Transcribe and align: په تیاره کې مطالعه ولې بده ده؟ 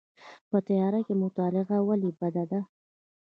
په 0.49 0.57
تیاره 0.67 0.99
کې 1.05 1.13
مطالعه 1.23 1.77
ولې 1.87 2.11
بده 2.19 2.43
ده؟ 2.51 2.59